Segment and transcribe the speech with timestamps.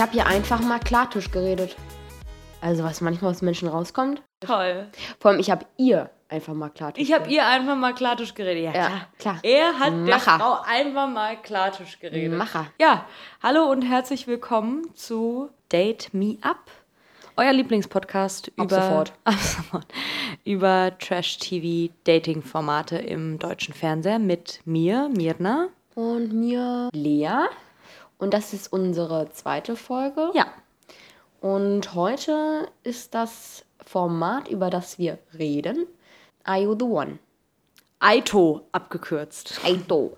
[0.00, 1.76] Ich habe hier einfach mal Klartisch geredet.
[2.62, 4.22] Also was manchmal aus Menschen rauskommt.
[4.40, 4.86] Toll.
[5.18, 8.64] Vor allem, ich habe ihr einfach mal Klartisch Ich habe ihr einfach mal Klartisch geredet.
[8.64, 9.06] Ja, Ja, klar.
[9.18, 9.38] klar.
[9.42, 10.38] Er hat der Macher.
[10.38, 12.38] Frau einfach mal Klartisch geredet.
[12.38, 12.68] Macher.
[12.80, 13.04] Ja,
[13.42, 16.70] hallo und herzlich willkommen zu Date Me Up.
[17.36, 19.12] Euer Lieblingspodcast Ab über, sofort.
[19.24, 19.86] ab sofort.
[20.46, 25.68] über Trash-TV-Dating-Formate im deutschen Fernseher mit mir, Mirna.
[25.94, 27.48] Und mir Lea.
[28.20, 30.30] Und das ist unsere zweite Folge.
[30.34, 30.46] Ja,
[31.40, 35.86] Und heute ist das Format, über das wir reden.
[36.44, 37.18] Are you the one?
[37.98, 39.60] Aito abgekürzt.
[39.64, 40.16] Aito.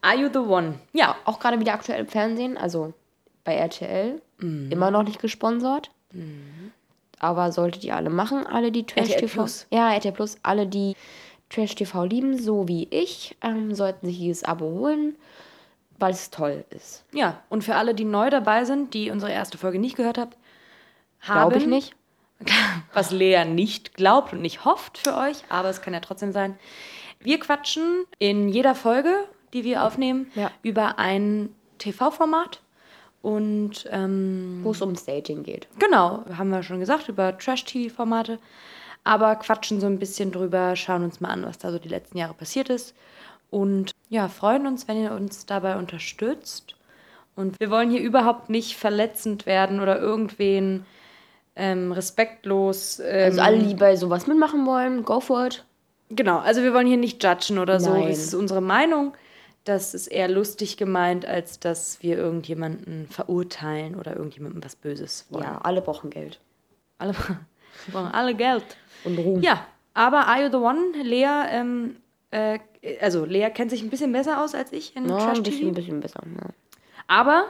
[0.00, 0.78] Are you the one?
[0.92, 2.92] Ja, Auch gerade wieder aktuell im Fernsehen, also
[3.44, 4.20] bei RTL.
[4.40, 5.90] Immer noch nicht gesponsert.
[7.20, 9.34] Aber solltet ihr alle machen, alle die Trash RTL TV.
[9.34, 9.66] Plus.
[9.70, 10.36] Ja, RTL Plus.
[10.42, 10.96] Alle, die
[11.48, 15.16] Trash TV lieben, so wie ich, ähm, sollten sich dieses Abo holen,
[16.02, 17.04] weil es toll ist.
[17.12, 17.40] ja.
[17.48, 20.36] Und für alle, die neu dabei sind, die unsere erste Folge nicht gehört habt,
[21.20, 21.94] haben, Glaube ich nicht.
[22.92, 26.58] was Lea nicht glaubt und nicht hofft für euch, aber es kann ja trotzdem sein.
[27.20, 29.14] Wir quatschen in jeder Folge,
[29.52, 30.50] die wir aufnehmen, Ja.
[30.62, 32.60] über ein TV-Format.
[33.22, 35.68] Und ähm, Wo es ums Dating geht.
[35.78, 38.40] genau, haben wir schon gesagt, über Trash-TV-Formate.
[39.04, 42.18] Aber quatschen so ein bisschen drüber, schauen uns mal an, was da so die letzten
[42.18, 42.94] Jahre passiert ist.
[43.50, 46.74] Und ja, freuen uns, wenn ihr uns dabei unterstützt.
[47.34, 50.84] Und wir wollen hier überhaupt nicht verletzend werden oder irgendwen
[51.56, 53.00] ähm, respektlos.
[53.00, 55.64] Ähm, Also alle, die bei sowas mitmachen wollen, go for it.
[56.10, 57.90] Genau, also wir wollen hier nicht judgen oder so.
[57.94, 58.08] Nein.
[58.08, 59.14] Das ist unsere Meinung.
[59.64, 65.44] Das ist eher lustig gemeint, als dass wir irgendjemanden verurteilen oder irgendjemandem was Böses wollen.
[65.44, 66.38] Ja, alle brauchen Geld.
[66.98, 67.14] Alle
[67.92, 68.64] brauchen alle Geld.
[69.04, 69.40] Und Ruhm.
[69.40, 71.02] Ja, aber Are You the One?
[71.02, 71.96] Lea, ähm,
[72.30, 72.58] äh,
[73.00, 75.58] also Lea kennt sich ein bisschen besser aus als ich in Ja, Trash ein bisschen,
[75.60, 75.68] TV.
[75.68, 76.20] ein bisschen besser.
[76.24, 76.50] Ja.
[77.06, 77.46] Aber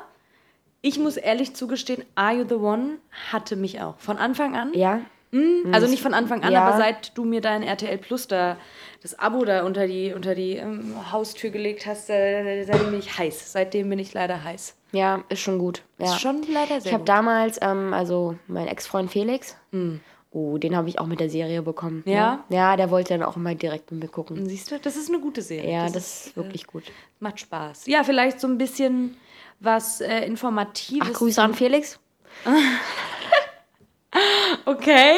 [0.80, 2.98] ich muss ehrlich zugestehen, Are You the One
[3.30, 3.98] hatte mich auch.
[3.98, 4.72] Von Anfang an.
[4.74, 5.00] ja,
[5.72, 6.64] Also nicht von Anfang an, Ja.
[6.64, 8.56] aber seit du mir dein RTL Plus da,
[9.02, 13.16] das Abo da unter die, unter die ähm, Haustür gelegt hast, äh, seitdem bin ich
[13.18, 13.52] heiß.
[13.52, 14.74] Seitdem bin ich leider heiß.
[14.92, 15.82] ja, ist schon gut.
[15.98, 16.06] Ja.
[16.06, 19.56] Ist schon leider sehr Ich habe damals, ähm, also mein Ex-Freund Felix,
[20.32, 22.02] oh, den habe ich auch mit der Serie bekommen.
[22.06, 22.44] Ja?
[22.48, 22.56] Ne?
[22.56, 24.48] Ja, der wollte dann auch immer direkt mit mir gucken.
[24.48, 25.70] Siehst du, das ist eine gute Serie.
[25.70, 26.84] Ja, das, ist, ist wirklich gut.
[27.20, 27.86] macht Spaß.
[27.86, 29.16] Ja, vielleicht so ein bisschen
[29.60, 31.08] was äh, Informatives.
[31.10, 31.98] Ach, Grüße an Felix.
[34.64, 35.16] Okay.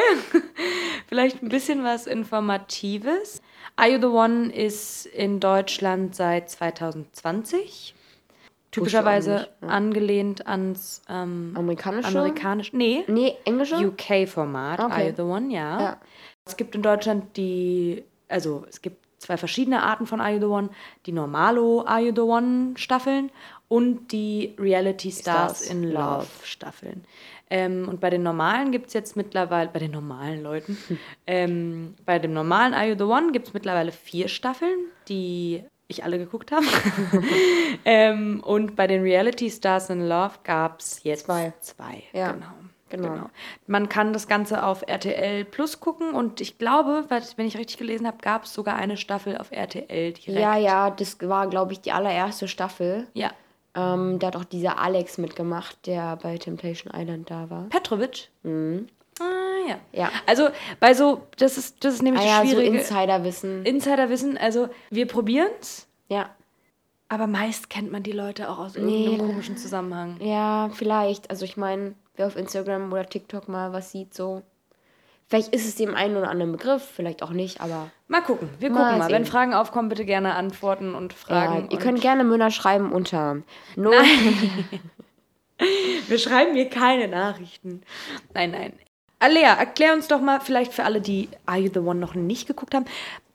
[1.09, 3.43] Vielleicht ein bisschen was Informatives.
[3.77, 7.95] Are You the One ist in Deutschland seit 2020.
[8.75, 12.09] Typischerweise nicht, angelehnt ans ähm, Amerikanische?
[12.09, 12.73] amerikanisch.
[12.73, 13.77] Nee, Nee, englische?
[13.77, 14.81] UK-Format.
[14.81, 14.93] Okay.
[14.93, 15.81] Are You the One, ja.
[15.81, 15.97] Ja.
[16.45, 20.47] Es gibt in Deutschland die, also es gibt zwei verschiedene Arten von Are You the
[20.47, 20.71] One.
[21.07, 23.31] Die Normalo Are You the One Staffeln
[23.69, 26.27] und die Reality Stars, Stars in Love, Love.
[26.43, 27.05] Staffeln.
[27.51, 30.77] Ähm, und bei den normalen gibt es jetzt mittlerweile, bei den normalen Leuten,
[31.27, 36.05] ähm, bei dem normalen Are You the One gibt es mittlerweile vier Staffeln, die ich
[36.05, 36.65] alle geguckt habe.
[37.85, 41.53] ähm, und bei den Reality Stars in Love gab es jetzt Zwei.
[41.61, 42.03] zwei.
[42.13, 42.47] Ja, Genau.
[42.89, 43.09] genau.
[43.15, 43.31] Genau.
[43.67, 47.05] Man kann das Ganze auf RTL Plus gucken und ich glaube,
[47.37, 50.27] wenn ich richtig gelesen habe, gab es sogar eine Staffel auf RTL direkt.
[50.41, 53.07] Ja, ja, das war, glaube ich, die allererste Staffel.
[53.15, 53.31] Ja.
[53.77, 57.65] Ähm, da hat auch dieser Alex mitgemacht, der bei Temptation Island da war.
[57.71, 58.29] Petrovic.
[59.21, 59.79] Ah, ja.
[59.93, 60.11] Ja.
[60.27, 60.49] Also
[60.81, 62.59] bei so, das ist, das ist nämlich Ah ja, das so.
[62.61, 63.65] Insiderwissen.
[63.65, 66.31] Insiderwissen, also wir probieren es, Ja.
[67.09, 69.05] aber meist kennt man die Leute auch aus Nee.
[69.05, 70.17] irgendeinem komischen Zusammenhang.
[70.21, 71.31] Ja, vielleicht.
[71.31, 74.43] Also ich meine, wer auf Instagram oder TikTok mal was sieht, so.
[75.27, 78.69] Vielleicht ist es dem einen oder anderen Begriff, vielleicht auch nicht, aber Mal gucken, wir
[78.71, 79.11] Mal gucken mal.
[79.11, 79.33] Wenn sehen.
[79.33, 81.69] Fragen aufkommen, bitte gerne antworten und ja, fragen.
[81.71, 83.39] ihr und könnt gerne Münner schreiben unter.
[83.75, 83.91] No,
[86.09, 87.83] Wir schreiben hier keine Nachrichten.
[88.35, 88.73] Nein, nein.
[89.25, 92.47] Alea, erklär uns doch mal, vielleicht für alle, die Are You the One noch nicht
[92.47, 92.85] geguckt haben.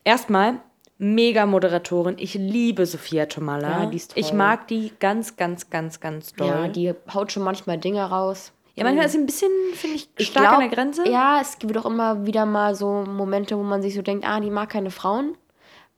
[0.03, 0.59] Erstmal,
[1.00, 2.15] mega Moderatorin.
[2.19, 3.83] Ich liebe Sophia Tomala.
[3.83, 4.21] Ja, die ist toll.
[4.21, 6.47] Ich mag die ganz, ganz, ganz, ganz doll.
[6.47, 8.51] ja, die haut schon manchmal Dinge raus.
[8.75, 11.09] Ja, manchmal ist sie ein bisschen, finde ich, Ich stark glaub, an der Grenze.
[11.09, 14.39] Ja, es gibt auch immer wieder mal so Momente, wo man sich so denkt, ah,
[14.39, 15.36] die mag keine Frauen,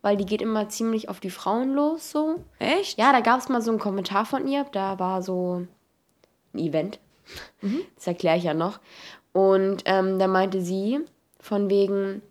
[0.02, 2.38] weil die geht immer ziemlich auf die Frauen los, so.
[2.60, 2.98] Echt?
[2.98, 5.66] Ja, da gab es mal so einen Kommentar von ihr, da war so
[6.54, 7.00] ein Event.
[7.96, 8.80] Das erkläre ich ja noch.
[9.34, 11.00] Und ähm, da meinte sie,
[11.40, 12.22] von wegen,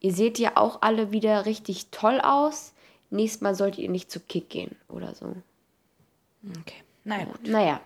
[0.00, 2.72] ihr seht ja auch alle wieder richtig toll aus.
[3.10, 5.34] Nächstes Mal solltet ihr nicht zu Kick gehen oder so.
[6.60, 6.82] Okay.
[7.04, 7.48] Naja, gut.
[7.48, 7.80] Naja,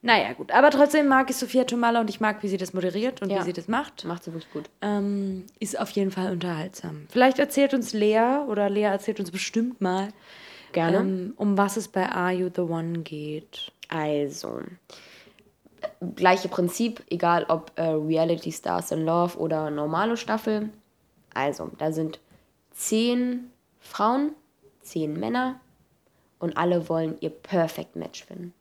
[0.00, 0.52] Naja, gut.
[0.52, 3.40] Aber trotzdem mag ich Sophia Tomala und ich mag, wie sie das moderiert und Ja.
[3.40, 4.04] wie sie das macht.
[4.04, 4.70] macht sie wirklich gut.
[4.80, 7.06] Ähm, ist auf jeden Fall unterhaltsam.
[7.10, 10.10] Vielleicht erzählt uns Lea oder Lea erzählt uns bestimmt mal,
[10.72, 10.98] Gerne.
[10.98, 13.72] ähm, um was es bei Are You the One geht.
[13.88, 14.60] Also,
[16.16, 20.70] gleiche Prinzip, egal ob äh, Reality Stars in Love oder normale Staffel.
[21.34, 22.20] Also, da sind
[22.72, 23.50] zehn
[23.80, 24.32] Frauen,
[24.80, 25.60] zehn Männer
[26.38, 28.54] und alle wollen ihr Perfect Match finden.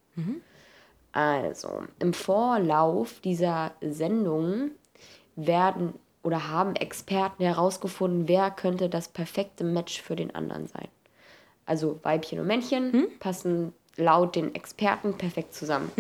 [1.12, 4.72] Also, im Vorlauf dieser Sendung
[5.36, 5.94] werden
[6.24, 10.88] oder haben Experten herausgefunden, wer könnte das perfekte Match für den anderen sein.
[11.66, 15.92] Also Weibchen und Männchen passen laut den Experten perfekt zusammen,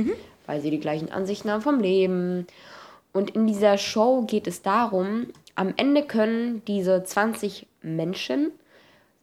[0.47, 2.47] weil sie die gleichen Ansichten haben vom Leben.
[3.13, 8.51] Und in dieser Show geht es darum, am Ende können diese 20 Menschen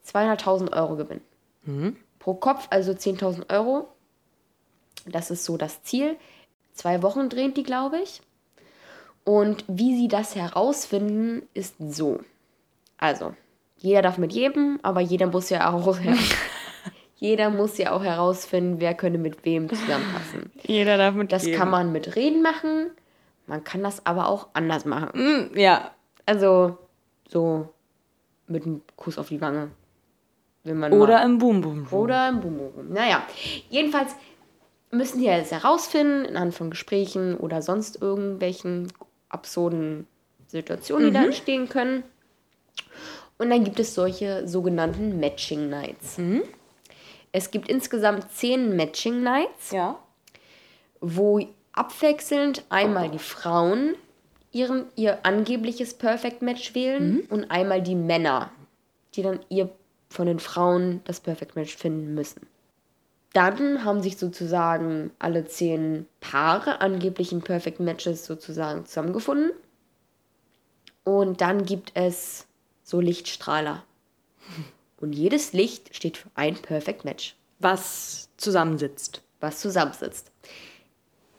[0.07, 1.23] 200.000 Euro gewinnen.
[2.19, 3.89] Pro Kopf also 10.000 Euro.
[5.07, 6.17] Das ist so das Ziel.
[6.73, 8.21] Zwei Wochen dreht die, glaube ich.
[9.25, 12.21] Und wie sie das herausfinden, ist so.
[12.99, 13.35] Also,
[13.79, 15.99] jeder darf mit jedem, aber jeder muss ja auch,
[17.25, 20.51] jeder muss ja auch herausfinden, wer könnte mit wem zusammenpassen.
[20.63, 22.91] Jeder darf mit Das kann man mit Reden machen,
[23.47, 25.11] man kann das aber auch anders machen.
[25.15, 25.51] man.
[25.59, 25.91] Ja.
[26.27, 26.77] Also,
[27.29, 27.69] so
[28.47, 29.71] mit einem Kuss auf die Wange.
[30.65, 31.85] Wenn man Oder mal- im Boom Boom.
[31.85, 31.99] Boom.
[32.01, 32.93] oder im Boom Boom.
[32.93, 33.23] Naja,
[33.71, 34.15] jedenfalls
[34.91, 38.93] müssen die jetzt herausfinden, anhand von Gesprächen oder sonst irgendwelchen
[39.31, 40.07] absurden
[40.47, 42.03] Situationen, die da entstehen können.
[43.39, 46.19] Und dann gibt es solche sogenannten Matching Nights.
[47.35, 49.99] Es gibt insgesamt zehn Matching Nights, Ja.
[51.01, 53.97] wo abwechselnd einmal die Frauen
[54.53, 58.53] ihren, ihr angebliches Perfect Match wählen und einmal die Männer,
[59.15, 59.69] die dann ihr
[60.11, 62.47] von den Frauen das Perfect Match finden müssen.
[63.33, 69.51] Dann haben sich sozusagen alle zehn Paare angeblichen Perfect Matches sozusagen zusammengefunden.
[71.03, 72.47] Und dann gibt es
[72.85, 73.83] so Lichtstrahler.
[75.05, 79.21] Und jedes Licht steht für ein Perfect Match Was zusammensitzt.
[79.39, 80.33] was zusammensitzt.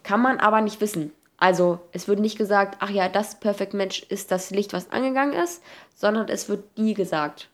[0.03, 1.11] Kann man aber nicht wissen.
[1.37, 5.33] Also es wird nicht gesagt, ach ja, das Perfect Match ist das Licht, was angegangen
[5.33, 5.63] ist,
[5.95, 7.49] sondern es wird nie gesagt.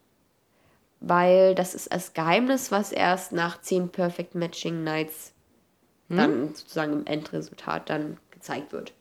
[1.00, 5.32] Weil das ist das Geheimnis, was erst nach zehn Perfect Matching Nights
[6.10, 8.92] dann sozusagen im Endresultat dann gezeigt wird.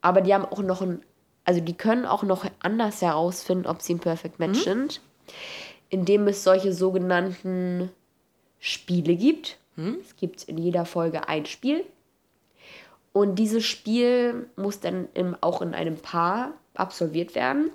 [0.00, 1.02] Aber die haben auch noch ein,
[1.44, 5.02] also die können auch noch anders herausfinden, ob sie ein Perfect Match sind,
[5.92, 7.90] indem es solche sogenannten
[8.58, 9.58] Spiele gibt.
[10.00, 11.84] Es gibt in jeder Folge ein Spiel.
[13.12, 17.70] Und dieses Spiel muss dann im, auch in einem Paar absolviert werden.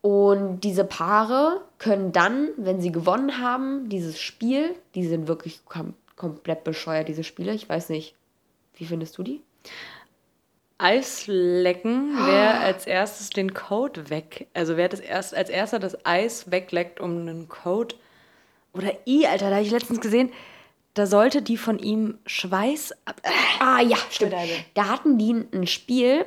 [0.00, 5.92] Und diese Paare können dann, wenn sie gewonnen haben, dieses Spiel, die sind wirklich kom
[6.16, 7.52] komplett bescheuert, diese Spiele.
[7.52, 8.14] Ich weiß nicht,
[8.76, 9.42] wie findest du die?
[10.82, 16.50] Eislecken, wer als erstes den Code weg, also wer das erst, als erster das Eis
[16.50, 17.94] wegleckt um einen Code.
[18.72, 20.32] Oder I, Alter, da habe ich letztens gesehen,
[20.94, 23.20] da sollte die von ihm Schweiß ab.
[23.60, 24.34] Ah ja, stimmt.
[24.74, 26.26] Da hatten die ein Spiel,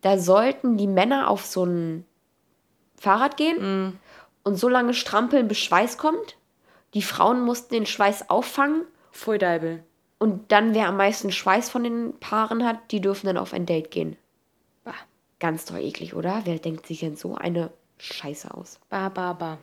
[0.00, 2.06] da sollten die Männer auf so ein
[2.98, 3.98] Fahrrad gehen
[4.42, 6.36] und so lange strampeln, bis Schweiß kommt.
[6.94, 9.82] Die Frauen mussten den Schweiß auffangen Pfui Deibel.
[10.18, 13.66] Und dann, wer am meisten Schweiß von den Paaren hat, die dürfen dann auf ein
[13.66, 14.16] Date gehen.
[14.84, 14.94] Bah,
[15.38, 16.42] Ganz toll eklig, oder?
[16.44, 18.78] Wer denkt sich denn so eine Scheiße aus?
[18.90, 19.58] bah, bah, bah.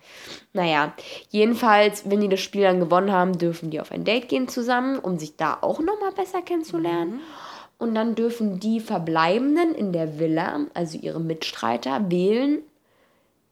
[0.54, 0.94] Naja,
[1.30, 5.00] jedenfalls, wenn die das Spiel dann gewonnen haben, dürfen die auf ein Date gehen zusammen,
[5.00, 7.20] um sich da auch nochmal besser kennenzulernen.
[7.78, 12.60] Und dann dürfen die Verbleibenden in der Villa, also ihre Mitstreiter, wählen,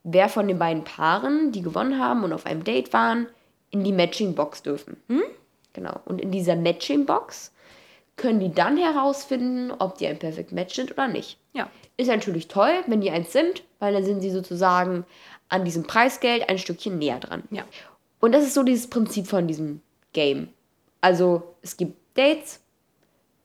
[0.04, 3.28] wer von den beiden Paaren, die gewonnen haben und auf einem Date waren,
[3.72, 4.98] in die Matching-Box dürfen.
[5.74, 6.00] Genau.
[6.06, 7.52] Und in dieser Matching-Box
[8.18, 11.38] können die dann herausfinden, ob die ein Perfect Match sind oder nicht.
[11.54, 11.70] Ja.
[11.98, 15.06] Ist natürlich toll, wenn die eins sind, weil dann sind sie sozusagen
[15.50, 17.44] an diesem Preisgeld ein Stückchen näher dran.
[17.52, 17.64] Ja.
[18.20, 19.82] Und das ist so dieses Prinzip von diesem
[20.14, 20.50] Game.
[21.02, 22.60] Also es gibt Dates,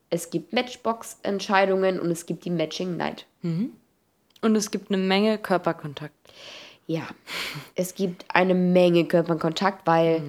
[0.09, 3.25] es gibt Matchbox-Entscheidungen und es gibt die Matching Night.
[3.41, 6.13] Und es gibt eine Menge Körperkontakt.
[6.85, 7.07] Ja,
[7.75, 10.21] es gibt eine Menge Körperkontakt, weil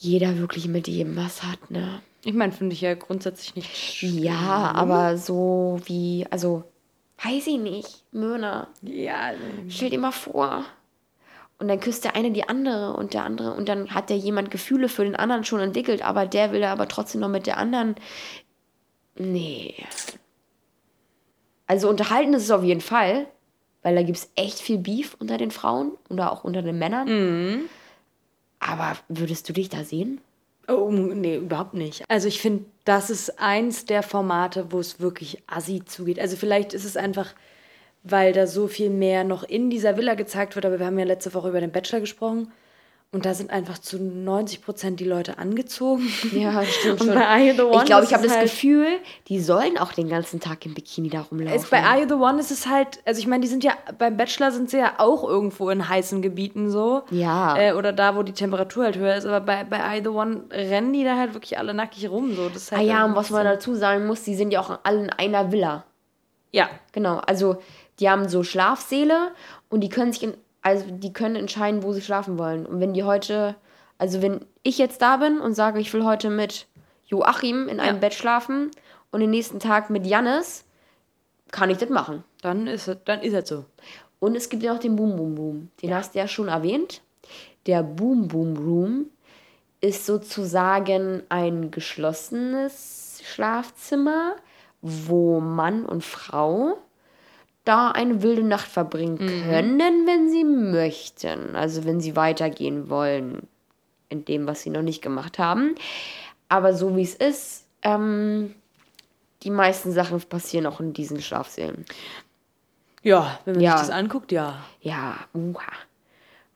[0.00, 2.00] jeder wirklich mit jedem was hat, ne?
[2.24, 4.18] Ich meine, finde ich ja grundsätzlich nicht schlimm.
[4.18, 6.64] Ja, aber so wie, also,
[7.22, 8.68] weiß ich nicht, Mörner.
[8.82, 9.32] Ja,
[9.68, 10.64] Stell dir mal vor.
[11.58, 14.50] Und dann küsst der eine die andere und der andere und dann hat der jemand
[14.50, 17.96] Gefühle für den anderen schon entwickelt, aber der will aber trotzdem noch mit der anderen.
[19.16, 19.74] Nee.
[21.66, 23.26] Also unterhalten ist es auf jeden Fall,
[23.82, 27.68] weil da gibt es echt viel Beef unter den Frauen oder auch unter den Männern.
[28.60, 30.20] Aber würdest du dich da sehen?
[30.68, 32.04] Oh, nee, überhaupt nicht.
[32.08, 36.20] Also ich finde, das ist eins der Formate, wo es wirklich assi zugeht.
[36.20, 37.34] Also vielleicht ist es einfach,
[38.04, 41.04] weil da so viel mehr noch in dieser Villa gezeigt wird, aber wir haben ja
[41.04, 42.52] letzte Woche über den Bachelor gesprochen.
[43.12, 46.08] Und da sind einfach zu 90 Prozent die Leute angezogen.
[46.32, 47.08] Ja, stimmt schon.
[47.08, 48.86] bei Are You the One ich glaube, ich habe das halt- Gefühl,
[49.26, 51.66] die sollen auch den ganzen Tag im Bikini da rumlaufen.
[51.72, 54.16] Bei Are You the One ist es halt, also ich meine, die sind ja, beim
[54.16, 57.02] Bachelor sind sie ja auch irgendwo in heißen Gebieten so.
[57.10, 57.56] Ja.
[57.56, 59.26] Äh, oder da, wo die Temperatur halt höher ist.
[59.26, 62.36] Aber bei, bei Are You the One rennen die da halt wirklich alle nackig rum.
[62.36, 62.48] So.
[62.48, 65.00] Das ah halt ja, und was man dazu sagen muss, die sind ja auch alle
[65.00, 65.84] in einer Villa.
[66.52, 67.56] Ja, Genau, also
[67.98, 69.32] die haben so Schlafsäle
[69.68, 72.66] und die können sich in, also die können entscheiden, wo sie schlafen wollen.
[72.66, 73.56] Und wenn die heute,
[73.98, 76.66] also wenn ich jetzt da bin und sage, ich will heute mit
[77.06, 78.00] Joachim in einem Ja.
[78.00, 78.70] Bett schlafen
[79.10, 80.64] und den nächsten Tag mit Jannis,
[81.50, 82.24] kann ich das machen.
[82.42, 83.64] dann ist es, dann ist es so.
[84.18, 85.70] Und es gibt ja noch den Boom Boom Room.
[85.82, 87.02] Den hast du ja schon erwähnt.
[87.66, 89.06] Der Boom Boom Room
[89.80, 94.36] ist sozusagen ein geschlossenes Schlafzimmer,
[94.82, 96.78] wo Mann und Frau
[97.70, 101.54] da eine wilde Nacht verbringen können, wenn sie möchten.
[101.54, 103.46] Also wenn sie weitergehen wollen
[104.08, 105.76] in dem, was sie noch nicht gemacht haben.
[106.48, 108.56] Aber so wie es ist, ähm,
[109.44, 111.84] die meisten Sachen passieren auch in diesen Schlafsälen.
[113.02, 113.78] Ja, wenn man Ja.
[113.78, 114.58] sich das anguckt, ja.
[114.80, 115.62] Ja, uha.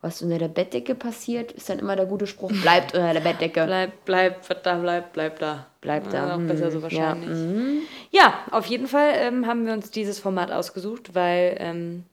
[0.05, 3.65] Was unter der Bettdecke passiert, ist dann immer der gute Spruch, bleibt unter der Bettdecke.
[3.67, 5.67] Bleib, bleib, was da bleibt, bleib da.
[5.81, 6.29] Bleibt da.
[6.29, 7.31] Ja, auch besser so Ja, wahrscheinlich.
[7.31, 7.79] mhm.
[8.11, 12.05] Ja, auf jeden Fall ähm, haben wir uns dieses Format ausgesucht, weil ähm,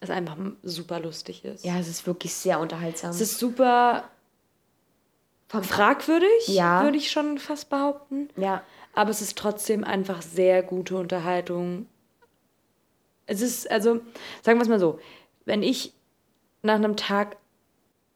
[0.00, 1.64] es einfach super lustig ist.
[1.64, 3.08] Ja, es ist wirklich sehr unterhaltsam.
[3.10, 4.04] Es ist super
[5.48, 6.82] fragwürdig, Ja.
[6.82, 8.28] würde ich schon fast behaupten.
[8.36, 8.62] ja,
[8.94, 11.86] Aber es ist trotzdem einfach sehr gute Unterhaltung.
[13.26, 14.00] Es ist, also,
[14.42, 14.98] sagen wir es mal so,
[15.46, 15.94] wenn ich
[16.62, 17.36] nach einem Tag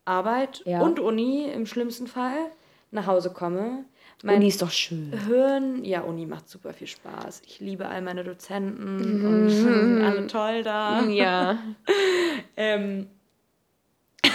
[0.04, 0.80] Arbeit Ja.
[0.80, 2.36] und Uni im schlimmsten Fall
[2.90, 3.84] nach Hause komme,
[4.22, 5.12] mein Uni ist doch schön.
[5.26, 7.42] Hirn, ja, Uni macht super viel Spaß.
[7.46, 11.02] Ich liebe all meine Dozenten und sind alle toll da.
[11.04, 11.58] Ja.
[12.56, 13.08] Ähm.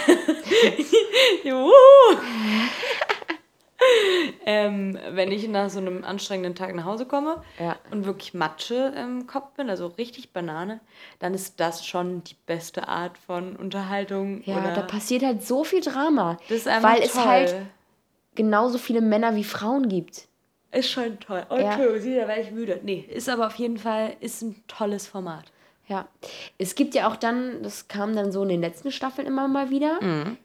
[1.44, 1.70] Juhu.
[4.46, 7.76] ähm, wenn ich nach so einem anstrengenden Tag nach Hause komme Ja.
[7.90, 10.80] und wirklich Matsche im Kopf bin, also richtig Banane,
[11.18, 14.42] dann ist das schon die beste Art von Unterhaltung.
[14.44, 16.36] Ja, oder da passiert halt so viel Drama.
[16.48, 17.22] das ist einfach weil es toll.
[17.24, 17.54] halt
[18.34, 20.28] genauso viele Männer wie Frauen gibt.
[20.72, 21.44] ist schon toll.
[21.50, 21.72] Oh, Ja.
[21.72, 22.80] Entschuldigung, sieh, da werde ich müde.
[22.82, 25.44] Nee, ist aber auf jeden Fall ist ein tolles Format.
[25.90, 26.06] Ja.
[26.56, 29.70] Es gibt ja auch dann, das kam dann so in den letzten Staffeln immer mal
[29.70, 29.98] wieder,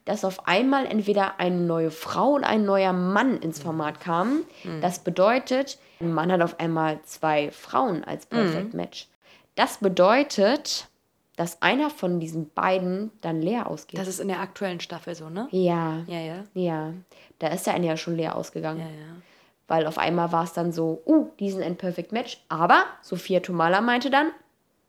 [0.03, 4.39] dass auf einmal entweder eine neue Frau oder ein neuer Mann ins Format kam.
[4.81, 9.07] Das bedeutet, ein Mann hat auf einmal zwei Frauen als Perfect Match.
[9.53, 10.87] Das bedeutet,
[11.35, 13.99] dass einer von diesen beiden dann leer ausgeht.
[13.99, 15.47] Das ist in der aktuellen Staffel so, ne?
[15.51, 16.43] ja, Ja, ja.
[16.53, 16.93] ja.
[17.39, 18.79] Da ist der eine ja schon leer ausgegangen.
[18.79, 19.15] Ja, ja.
[19.67, 22.43] Weil auf einmal war es dann so, uh, die sind ein Perfect Match.
[22.49, 24.31] Aber Sophia Tomala meinte dann,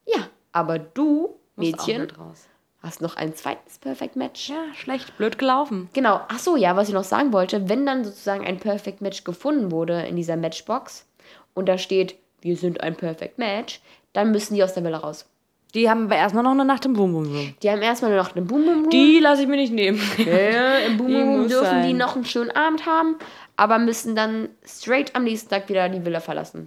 [0.07, 2.09] ja, aber du, Mädchen,
[2.83, 4.49] hast noch ein zweites Perfect Match.
[4.49, 5.91] Ja, schlecht, blöd gelaufen.
[5.93, 9.23] Genau, ach so, ja, was ich noch sagen wollte, wenn dann sozusagen ein Perfect Match
[9.25, 11.07] gefunden wurde in dieser Matchbox
[11.55, 13.81] und da steht, wir sind ein Perfect Match,
[14.15, 15.27] dann müssen die aus der Villa raus.
[15.75, 17.55] Die haben aber erstmal noch eine Nacht im Boom Boom Room.
[17.63, 18.91] Die haben erstmal nur noch einen Boom Boom Room.
[18.91, 20.01] Die lasse ich mir nicht nehmen.
[20.19, 21.97] Ja, im Boom Die Boom Room muss dürfen die sein.
[21.99, 23.17] noch einen schönen Abend haben,
[23.59, 26.67] aber müssen dann straight am nächsten Tag wieder die Villa verlassen.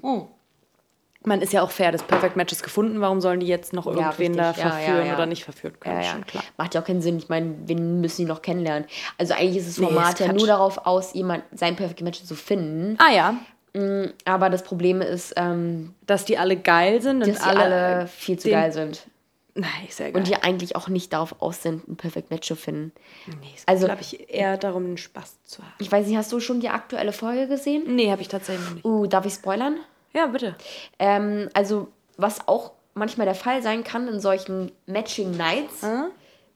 [1.30, 3.00] Man ist ja auch fair, das Perfect Match ist gefunden.
[3.02, 4.48] Warum sollen die jetzt noch Ja, irgendwen da.
[4.48, 5.14] Ja, verführen ja, ja.
[5.14, 6.02] oder nicht verführt können?
[6.02, 6.12] Ja.
[6.12, 6.44] Schon klar.
[6.58, 7.18] Macht ja auch keinen Sinn.
[7.18, 8.86] Ich meine, wen müssen die noch kennenlernen?
[9.18, 12.24] Also eigentlich ist das Nee, Format ist ja nur darauf aus, jemand sein Perfect Match
[12.24, 12.98] zu finden.
[13.00, 13.36] Ah ja,
[13.74, 17.62] Mm, Aber das Problem ist, ähm, dass die alle geil sind und dass sie alle,
[17.64, 19.06] alle viel zu geil sind.
[19.54, 20.16] Nein, ja geil.
[20.16, 22.94] Und die eigentlich auch nicht darauf aus sind, ein Perfect Match zu finden.
[23.28, 25.72] nee, es also- glaube ich eher darum, den Spaß zu haben.
[25.78, 27.84] Ich weiß nicht, hast du schon die aktuelle Folge gesehen?
[27.96, 28.86] Nee, habe ich tatsächlich noch nicht.
[28.86, 29.78] Uh, darf ich spoilern?
[30.14, 30.56] Ja, bitte.
[30.98, 35.86] Ähm, also, was auch manchmal der Fall sein kann in solchen Matching Nights,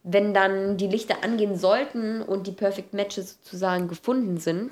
[0.03, 4.72] wenn dann die Lichter angehen sollten und die Perfect Matches sozusagen gefunden sind,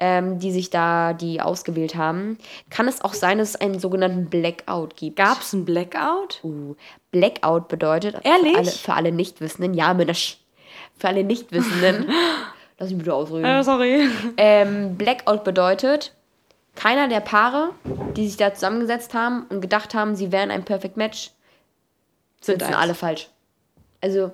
[0.00, 2.38] ähm, die sich da, die ausgewählt haben,
[2.70, 5.16] kann es auch sein, dass es einen sogenannten Blackout gibt.
[5.16, 6.40] Gab es einen Blackout?
[6.44, 6.76] Uh,
[7.10, 8.52] Blackout bedeutet, Ehrlich?
[8.52, 10.38] Für alle, für alle Nichtwissenden, ja, Mensch,
[10.96, 12.10] für alle Nichtwissenden,
[12.78, 13.62] lass mich bitte ausreden.
[13.64, 14.08] sorry.
[14.36, 16.14] Ähm, Blackout bedeutet,
[16.78, 17.74] keiner der Paare,
[18.16, 21.32] die sich da zusammengesetzt haben und gedacht haben, sie wären ein Perfect Match,
[22.40, 22.76] sitzen eins.
[22.76, 23.28] alle falsch.
[24.00, 24.32] Also,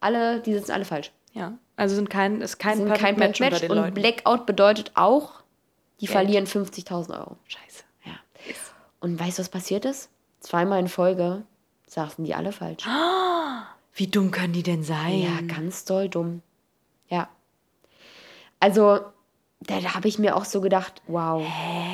[0.00, 1.12] alle, die sitzen alle falsch.
[1.34, 3.94] Ja, also sind kein, ist kein Sind Perfect kein Match, Match unter den und Leuten.
[3.94, 5.42] Blackout bedeutet auch,
[6.00, 6.12] die Geld.
[6.12, 7.36] verlieren 50.000 Euro.
[7.46, 7.84] Scheiße.
[8.06, 8.12] Ja.
[9.00, 10.08] Und weißt du, was passiert ist?
[10.40, 11.44] Zweimal in Folge
[11.86, 12.84] saßen die alle falsch.
[13.92, 15.18] Wie dumm können die denn sein?
[15.18, 16.40] Ja, ganz doll dumm.
[17.08, 17.28] Ja.
[18.58, 19.00] Also,
[19.60, 21.44] da, da habe ich mir auch so gedacht, wow.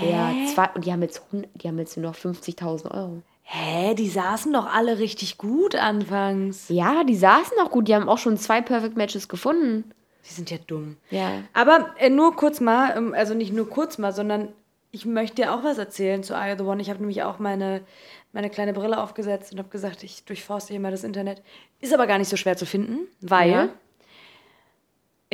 [0.02, 3.23] Ja, zwei, und die haben jetzt, die haben jetzt nur noch 50.000 Euro.
[3.42, 6.68] Hä, die saßen doch alle richtig gut anfangs.
[6.68, 7.88] Ja, die saßen auch gut.
[7.88, 9.90] Die haben auch schon zwei Perfect Matches gefunden.
[10.28, 10.97] Die sind ja dumm.
[11.11, 11.42] Ja.
[11.52, 14.49] Aber äh, nur kurz mal, ähm, also nicht nur kurz mal, sondern
[14.90, 16.80] ich möchte dir auch was erzählen zu Eye of the One.
[16.80, 17.83] Ich habe nämlich auch meine,
[18.33, 21.42] meine kleine Brille aufgesetzt und habe gesagt, ich durchforste hier mal das Internet.
[21.80, 23.68] Ist aber gar nicht so schwer zu finden, weil Ja.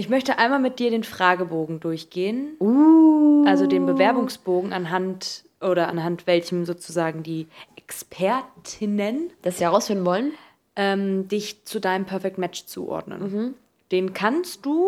[0.01, 2.57] Ich möchte einmal mit dir den Fragebogen durchgehen.
[2.59, 3.45] Uh.
[3.47, 10.33] Also den Bewerbungsbogen anhand oder anhand welchem sozusagen die Expertinnen Das sie herausfinden wollen?
[10.75, 13.21] ähm, dich zu deinem Perfect Match zuordnen.
[13.21, 13.55] Mhm.
[13.93, 14.87] Den kannst du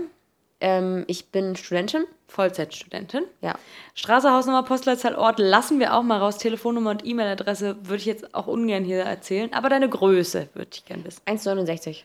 [0.64, 2.06] Ähm, ich bin Studentin.
[2.26, 3.24] Vollzeitstudentin.
[3.42, 3.54] Ja.
[3.94, 6.38] Straße, Hausnummer, Postleitzahl, Ort lassen wir auch mal raus.
[6.38, 9.52] Telefonnummer und E-Mail-Adresse würde ich jetzt auch ungern hier erzählen.
[9.52, 11.20] Aber deine Größe würde ich gern wissen.
[11.26, 11.98] 1,69.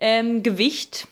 [0.00, 1.08] Ähm, Gewicht.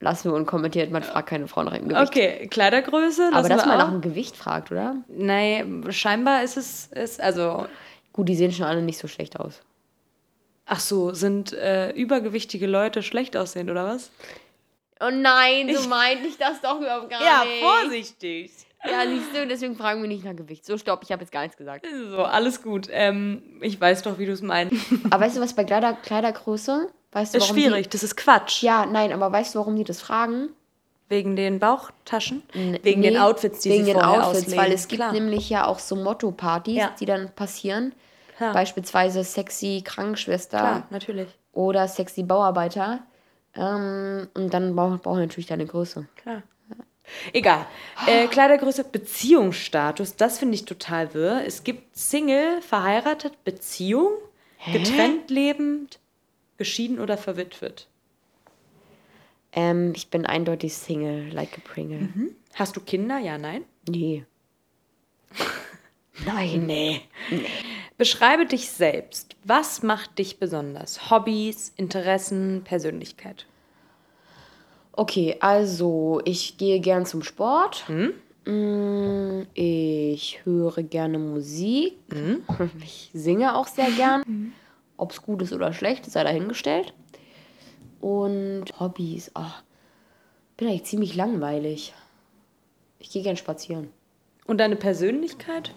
[0.00, 0.90] Lassen wir unkommentiert.
[0.90, 2.08] Man fragt keine Frau nach ihrem Gewicht.
[2.08, 3.30] Okay, Kleidergröße.
[3.34, 3.84] Aber dass man auch.
[3.84, 4.96] nach dem Gewicht fragt, oder?
[5.08, 7.66] Nein, scheinbar ist es, ist, also,
[8.14, 9.60] Gut, die sehen schon alle nicht so schlecht aus.
[10.64, 14.10] ach so, sind äh, übergewichtige Leute schlecht aussehend, oder was?
[15.00, 17.62] Oh nein, so meinte ich das doch überhaupt gar nicht.
[17.62, 18.50] vorsichtig.
[18.84, 20.64] Ja, siehst du, deswegen fragen wir nicht nach Gewicht.
[20.64, 21.84] So, stopp, ich habe jetzt gar nichts gesagt.
[22.10, 22.88] So, alles gut.
[22.90, 24.74] Ähm, ich weiß doch, wie du es meinst.
[25.10, 26.88] Aber weißt du, was bei Kleider, Kleidergröße?
[27.12, 28.60] Weißt du, Ist schwierig, das ist Quatsch.
[28.62, 30.50] Die, ja, nein, aber weißt du, warum die das fragen?
[31.08, 32.42] Wegen den Bauchtaschen?
[32.52, 34.62] N- Wegen den nee, Outfits, die wegen sie den vorher Outfits, auslegen.
[34.62, 35.12] weil es gibt Klar.
[35.12, 36.94] nämlich ja auch so Motto-Partys, Ja.
[37.00, 37.94] die dann passieren.
[38.36, 38.52] Klar.
[38.52, 41.28] Beispielsweise sexy Krankenschwester Klar, natürlich.
[41.54, 43.00] oder sexy Bauarbeiter.
[43.58, 46.06] Ähm, und dann brauchen brauchen wir natürlich deine Größe.
[46.16, 46.42] Klar.
[47.32, 47.66] Egal.
[48.06, 51.42] Äh, Kleidergröße, Beziehungsstatus, das finde ich total wirr.
[51.46, 54.12] Es gibt Single, verheiratet, Beziehung,
[54.72, 55.98] getrennt lebend,
[56.58, 57.88] geschieden oder verwitwet.
[59.52, 62.10] Ähm, ich bin eindeutig Single, like a Pringle.
[62.54, 63.18] Hast du Kinder?
[63.18, 63.64] Ja, nein.
[63.88, 64.24] Nee.
[66.26, 66.66] Nein.
[66.66, 67.02] Nee.
[67.98, 69.34] Beschreibe dich selbst.
[69.44, 71.10] Was macht dich besonders?
[71.10, 73.46] Hobbys, Interessen, Persönlichkeit.
[74.92, 77.88] Okay, also ich gehe gern zum Sport.
[77.88, 78.14] Hm?
[78.44, 81.94] Mm, Ich höre gerne Musik.
[82.12, 82.42] Hm?
[82.84, 84.52] Ich singe auch sehr gern.
[84.96, 86.94] Ob es gut ist oder schlecht, sei dahingestellt.
[88.00, 89.32] Und Hobbys.
[89.34, 89.64] Ach,
[90.56, 91.94] bin eigentlich ziemlich langweilig.
[93.00, 93.88] Ich gehe gern spazieren.
[94.46, 95.74] Und deine Persönlichkeit?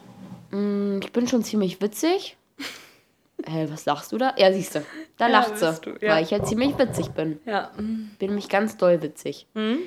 [0.52, 2.38] Mm, Ich bin schon ziemlich witzig.
[3.46, 4.34] Hä, was lachst du da?
[4.38, 4.86] Ja, siehst du.
[5.18, 5.74] Da Ja, lacht sie.
[5.82, 6.14] du, ja.
[6.16, 7.40] Weil ich ja ziemlich witzig bin.
[7.46, 7.72] Ja.
[7.76, 9.48] Bin nämlich ganz doll witzig.
[9.56, 9.80] Hm?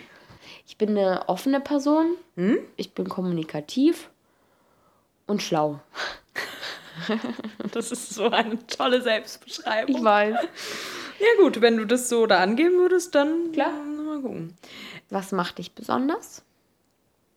[0.66, 2.16] Ich bin eine offene Person.
[2.36, 2.58] Hm?
[2.76, 4.10] Ich bin kommunikativ
[5.26, 5.80] und schlau.
[7.72, 10.04] Das ist so eine tolle Selbstbeschreibung.
[10.04, 10.34] weiß.
[11.20, 13.70] Ja gut, wenn du das so da angeben würdest, dann Klar.
[13.72, 14.54] mal gucken.
[15.10, 16.42] Was macht dich besonders?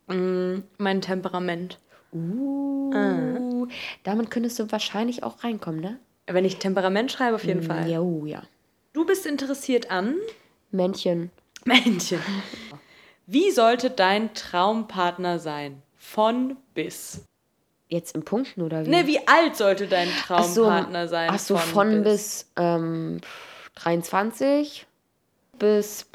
[0.07, 1.79] Mm, mein Temperament.
[2.13, 3.67] Uh,
[4.03, 5.99] Damit könntest du wahrscheinlich auch reinkommen, ne?
[6.25, 7.89] Wenn ich Temperament schreibe, auf jeden Fall.
[7.89, 8.43] Ja, oh, ja.
[8.93, 10.15] Du bist interessiert an
[10.71, 11.31] Männchen.
[11.65, 12.19] Männchen.
[13.25, 15.81] Wie sollte dein Traumpartner sein?
[15.95, 17.25] Von bis.
[17.89, 18.89] Jetzt in Punkten oder wie?
[18.89, 21.29] Ne, wie alt sollte dein Ach so, Traumpartner sein?
[21.31, 23.21] Ach so, von, bis, ähm,
[23.75, 24.85] 23
[25.59, 26.05] bis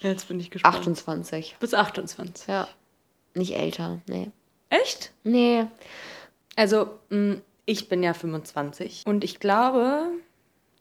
[0.00, 0.76] Jetzt bin ich gespannt.
[0.76, 1.56] 28.
[1.58, 2.46] Bis 28.
[2.46, 2.68] Ja.
[3.32, 4.30] Nicht älter, nee.
[4.70, 5.12] Echt?
[5.24, 5.66] Nee.
[6.56, 10.10] Also, mh, ich bin ja 25 und ich glaube,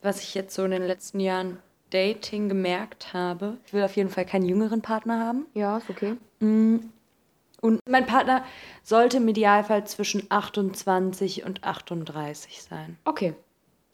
[0.01, 1.59] was ich jetzt so in den letzten Jahren
[1.91, 5.45] Dating gemerkt habe, ich will auf jeden Fall keinen jüngeren Partner haben.
[5.53, 6.15] Ja, ist okay.
[6.39, 8.43] Und mein Partner
[8.83, 12.97] sollte im Idealfall zwischen 28 und 38 sein.
[13.05, 13.35] Okay.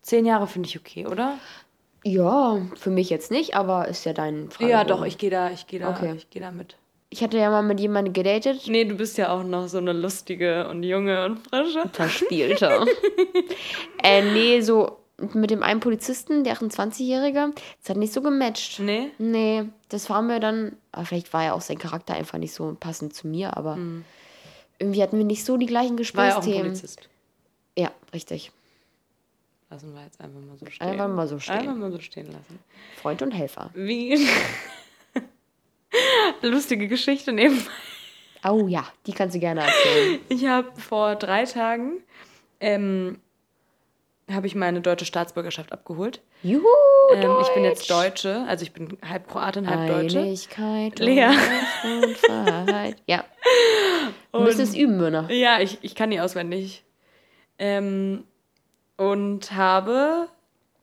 [0.02, 1.38] Zehn Jahre finde ich okay, oder?
[2.04, 4.72] Ja, für mich jetzt nicht, aber ist ja dein Frage.
[4.72, 6.14] Ja, doch, ich gehe da, ich gehe da, Okay.
[6.16, 6.78] ich gehe da mit.
[7.12, 8.68] Ich hatte ja mal mit jemandem gedatet.
[8.68, 11.90] Nee, du bist ja auch noch so eine lustige und junge und frische.
[11.92, 12.86] Verspielte.
[14.04, 15.00] äh, nee, so
[15.34, 18.80] mit dem einen Polizisten, der 28-Jährige, das hat nicht so gematcht.
[18.80, 19.12] Nee?
[19.18, 22.78] Nee, das war mir dann, aber vielleicht war ja auch sein Charakter einfach nicht so
[22.80, 23.78] passend zu mir, aber
[24.78, 26.14] irgendwie hatten wir nicht so die gleichen Hm.
[26.14, 26.72] War ja auch ein Gesprächsthemen.
[26.72, 27.10] Polizist.
[27.78, 28.52] Ja, richtig.
[29.70, 30.88] Lassen wir jetzt einfach mal so stehen.
[30.88, 31.56] Einfach mal so stehen.
[31.56, 32.60] Einfach mal so stehen lassen.
[33.02, 33.70] Freund und Helfer.
[33.74, 34.28] Wie.
[36.42, 37.70] Lustige Geschichte nebenbei.
[38.48, 40.20] Oh ja, die kannst du gerne erzählen.
[40.30, 42.02] Ich habe vor drei Tagen
[42.62, 43.20] ähm,
[44.32, 46.22] habe ich meine deutsche Staatsbürgerschaft abgeholt.
[46.44, 46.64] Juhu,
[47.14, 50.20] Ähm, ich bin jetzt Deutsche, also ich bin halb Kroatin, halb Deutsche.
[50.20, 51.30] Einigkeit, Lea.
[51.84, 52.98] Und Freiheit.
[53.08, 53.26] Ja.
[54.32, 55.30] Du müsstest üben, Myrna.
[55.32, 56.84] Ja, ich, ich kann die auswendig.
[57.58, 58.24] Ähm,
[58.96, 60.28] und habe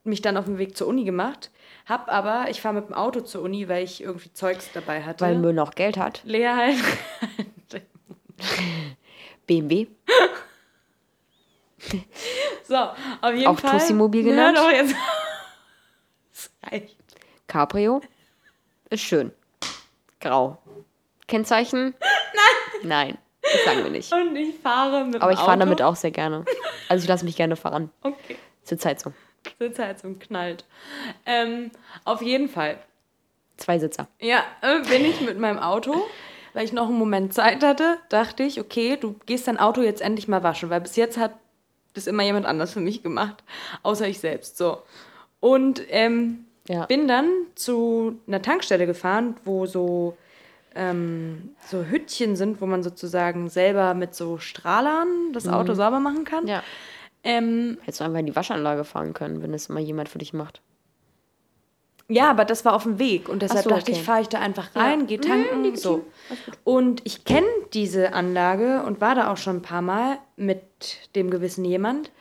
[0.04, 1.50] mich dann auf den Weg zur Uni gemacht.
[1.86, 5.24] Hab aber, ich fahre mit dem Auto zur Uni, weil ich irgendwie Zeugs dabei hatte.
[5.24, 6.20] Weil Myrna auch Geld hat.
[6.24, 6.78] Lea halt.
[9.46, 9.86] BMW.
[12.64, 13.78] so, auf jeden Auch Fall.
[13.78, 14.58] Tussi-Mobil Ja, genannt?
[14.58, 14.94] doch, jetzt.
[16.32, 16.96] Das reicht.
[17.46, 18.02] Cabrio.
[18.90, 19.32] Ist schön.
[20.20, 20.58] Grau.
[21.28, 21.94] Kennzeichen?
[22.00, 22.82] Nein.
[22.82, 23.18] Nein.
[23.40, 24.12] Das sagen wir nicht.
[24.12, 26.44] Und ich fahre mit Aber ich fahre damit auch sehr gerne.
[26.88, 27.90] Also ich lasse mich gerne fahren.
[28.02, 28.36] Okay.
[28.64, 29.12] Zur Zeit so.
[29.58, 30.64] Sitzheizung knallt.
[31.24, 31.70] Ähm,
[32.04, 32.78] auf jeden Fall.
[33.56, 34.08] Zweisitzer.
[34.20, 35.94] Ja, äh, bin ich mit meinem Auto,
[36.52, 40.02] weil ich noch einen Moment Zeit hatte, dachte ich, okay, du gehst dein Auto jetzt
[40.02, 41.32] endlich mal waschen, weil bis jetzt hat
[41.94, 43.42] das immer jemand anders für mich gemacht,
[43.82, 44.58] außer ich selbst.
[44.58, 44.82] So.
[45.40, 46.84] Und ähm, Ja.
[46.86, 50.16] bin dann zu einer Tankstelle gefahren, wo so,
[50.74, 56.24] ähm, so Hüttchen sind, wo man sozusagen selber mit so Strahlern das Auto sauber machen
[56.24, 56.46] kann.
[56.46, 56.62] Ja.
[57.26, 60.32] Ähm, Hättest du einfach in die Waschanlage fahren können, wenn es mal jemand für dich
[60.32, 60.60] macht.
[62.08, 63.92] Ja, aber das war auf dem Weg und deshalb so, dachte okay.
[63.92, 65.06] ich, fahre ich da einfach rein, Ja.
[65.06, 66.04] gehe tanken, so.
[66.62, 70.62] Und ich kenne diese Anlage und war da auch schon ein paar Mal mit
[71.16, 72.12] dem gewissen jemand,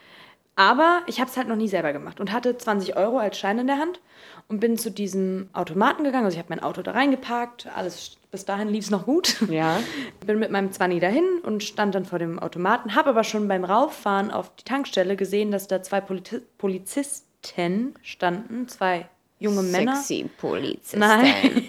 [0.56, 3.60] aber ich habe es halt noch nie selber gemacht und hatte 20 Euro als Schein
[3.60, 4.00] in der Hand
[4.48, 6.26] und bin zu diesem Automaten gegangen.
[6.26, 9.38] Also ich habe mein Auto da reingeparkt, alles bis dahin lief es noch gut.
[9.50, 9.80] Ja.
[10.26, 13.64] Bin mit meinem Zwanni dahin und stand dann vor dem Automaten, habe aber schon beim
[13.64, 19.08] Rauffahren auf die Tankstelle gesehen, dass da zwei Politi Polizisten standen, zwei
[19.40, 19.96] junge Männer.
[19.96, 21.00] Sexy Polizistin.
[21.00, 21.68] Nein.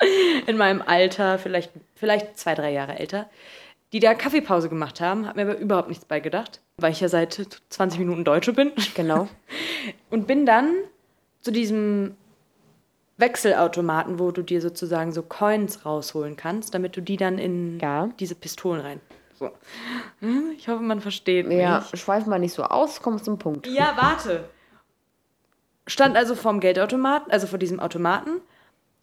[0.46, 3.30] In meinem Alter, vielleicht, vielleicht zwei, drei Jahre älter,
[3.94, 7.46] die da Kaffeepause gemacht haben, hat mir aber überhaupt nichts beigedacht, weil ich ja seit
[7.70, 8.72] 20 Minuten Deutsche bin.
[8.94, 9.28] Genau.
[10.10, 10.74] Und bin dann
[11.40, 12.16] zu diesem
[13.16, 18.08] Wechselautomaten, wo du dir sozusagen so Coins rausholen kannst, damit du die dann in Ja.
[18.18, 19.00] diese Pistolen rein.
[19.38, 19.50] So.
[20.20, 21.58] Hm, Ich hoffe, man versteht mich.
[21.58, 23.66] Ja, schweif mal nicht so aus, komm zum Punkt.
[23.68, 24.48] Ja, warte.
[25.86, 28.40] Stand also vorm Geldautomaten, also vor diesem Automaten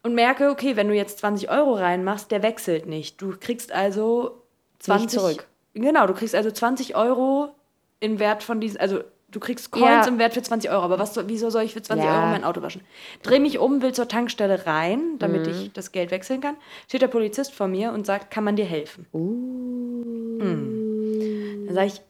[0.03, 3.21] und merke, okay, wenn du jetzt 20 Euro reinmachst, der wechselt nicht.
[3.21, 4.40] Du kriegst also
[4.81, 5.47] 20 zurück.
[5.73, 7.55] Genau, du kriegst also 20 Euro
[7.99, 10.07] im Wert von diesen, also du kriegst Coins Ja.
[10.07, 10.81] im Wert für 20 Euro.
[10.83, 12.17] Aber was, wieso soll ich für 20 Ja.
[12.19, 12.81] Euro mein Auto waschen?
[13.23, 15.51] Dreh mich um, will zur Tankstelle rein, damit Mhm.
[15.53, 16.55] ich das Geld wechseln kann.
[16.87, 19.05] Steht der Polizist vor mir und sagt, kann man dir helfen?
[19.13, 20.39] Uh.
[20.39, 22.01] Dann sage ich,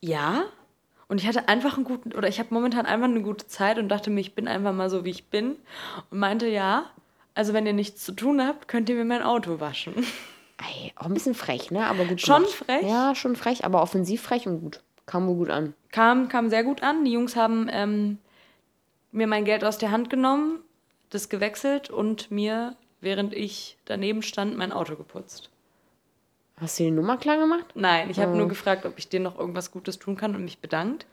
[0.00, 0.42] ja.
[1.08, 3.88] Und ich hatte einfach einen guten, oder ich habe momentan einfach eine gute Zeit und
[3.88, 5.56] dachte mir, ich bin einfach mal so, wie ich bin.
[6.10, 6.86] Und meinte, ja,
[7.34, 9.94] also wenn ihr nichts zu tun habt, könnt ihr mir mein Auto waschen.
[10.62, 11.86] Ey, auch ein bisschen frech, ne?
[11.86, 12.52] Aber gut Schon gemacht.
[12.54, 12.82] frech?
[12.82, 14.80] Ja, schon frech, aber offensiv frech und gut.
[15.06, 15.74] Kam wohl gut an.
[15.90, 17.04] Kam, kam sehr gut an.
[17.04, 18.18] Die Jungs haben ähm,
[19.10, 20.60] mir mein Geld aus der Hand genommen,
[21.08, 25.50] das gewechselt und mir, während ich daneben stand, mein Auto geputzt.
[26.60, 27.64] Hast du die Nummer klar gemacht?
[27.74, 28.36] Nein, ich habe Oh.
[28.36, 31.06] nur gefragt, ob ich dir noch irgendwas Gutes tun kann und mich bedankt.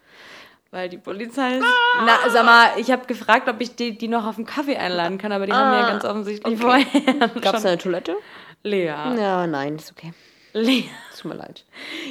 [0.70, 1.66] Weil die Polizei ist.
[2.06, 5.18] Na, sag mal, ich habe gefragt, ob ich die, die noch auf einen Kaffee einladen
[5.18, 6.86] kann, aber die haben ja ganz offensichtlich vorher.
[7.42, 8.18] Gab es eine Toilette?
[8.64, 8.86] Lea.
[8.86, 10.14] Ja, nein, ist okay.
[10.54, 10.90] Lea.
[11.16, 11.66] Tut mir leid.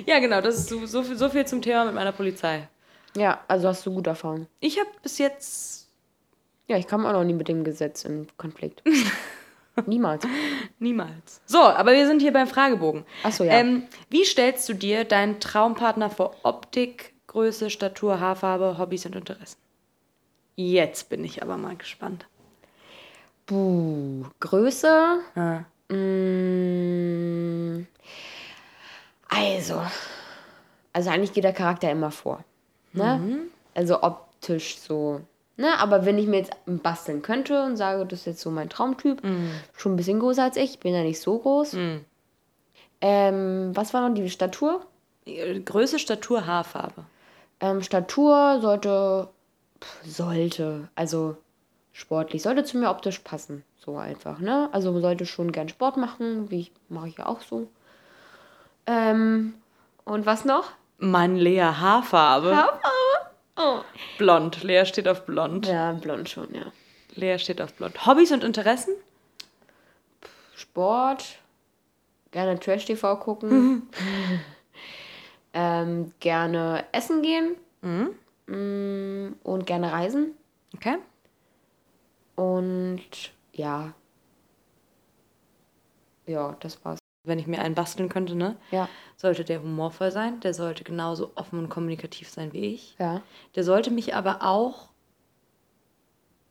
[0.06, 2.68] Ja, genau, das ist so, so, viel, so viel zum Thema mit meiner Polizei.
[3.16, 4.46] Ja, also hast du gut erfahren.
[4.60, 5.88] Ich habe bis jetzt
[6.68, 8.82] Ja, ich kam auch noch nie mit dem Gesetz in Konflikt.
[9.86, 10.26] Niemals.
[10.78, 11.42] niemals.
[11.44, 13.04] So, aber wir sind hier beim Fragebogen.
[13.22, 13.52] Ach so, ja.
[13.52, 19.58] Ähm, wie stellst du dir deinen Traumpartner vor Optik, Größe, Statur, Haarfarbe, Hobbys und Interessen?
[20.54, 22.26] Jetzt bin ich aber mal gespannt.
[23.44, 24.24] Buh.
[24.40, 25.18] Größe?
[25.34, 25.60] Ah.
[25.88, 27.86] Mm,
[29.28, 29.82] also.
[30.92, 32.42] Also eigentlich geht der Charakter immer vor.
[32.92, 33.20] Ne?
[33.74, 35.20] Also optisch so.
[35.58, 35.78] Ne?
[35.78, 39.20] Aber wenn ich mir jetzt basteln könnte und sage, das ist jetzt so mein Traumtyp,
[39.76, 41.74] schon ein bisschen größer als ich, bin ja nicht so groß.
[43.02, 44.86] Ähm, was war noch die Statur?
[45.26, 47.04] Äh, Größe, Statur, Haarfarbe.
[47.60, 49.28] Ähm, Statur sollte,
[50.04, 51.36] sollte, also
[51.92, 53.64] sportlich, sollte zu mir optisch passen.
[53.86, 54.68] So einfach, ne?
[54.72, 57.68] Also sollte schon gern Sport machen, wie ich, mache ich ja auch so.
[58.86, 59.54] Ähm,
[60.04, 60.72] und was noch?
[60.98, 62.56] Mann, Lea, Haarfarbe.
[63.56, 63.80] Oh.
[64.18, 64.64] Blond.
[64.64, 65.66] Lea steht auf blond.
[65.66, 66.72] Ja, blond schon, ja.
[67.14, 68.06] Lea steht auf blond.
[68.06, 68.94] Hobbys und Interessen?
[70.56, 71.38] Sport,
[72.32, 73.88] gerne Trash-TV gucken,
[75.54, 77.56] ähm, gerne essen gehen
[78.46, 80.34] mm, und gerne reisen.
[80.74, 80.96] Okay.
[82.34, 83.92] Und ja.
[86.26, 86.98] Ja, das war's.
[87.24, 88.56] wenn ich mir einen basteln könnte, ne?
[88.70, 88.88] Ja.
[89.16, 92.94] Sollte der humorvoll sein, der sollte genauso offen und kommunikativ sein wie ich.
[93.00, 93.20] Ja.
[93.56, 94.88] Der sollte mich aber auch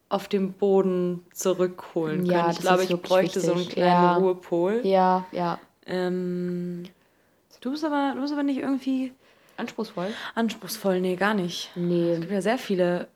[0.09, 2.51] auf den Boden zurückholen Ja, können.
[2.53, 3.75] Ich glaube, ich bräuchte so einen wichtig.
[3.75, 4.17] kleinen Ja.
[4.17, 4.81] Ruhepol.
[4.85, 5.59] Ja, ja.
[5.85, 6.83] Ähm,
[7.61, 9.13] du, bist aber, du bist aber nicht irgendwie
[9.57, 10.07] Anspruchsvoll?
[10.35, 10.99] anspruchsvoll.
[11.01, 11.69] Nee, gar nicht.
[11.75, 12.17] Es Nee.
[12.19, 13.07] gibt ja sehr viele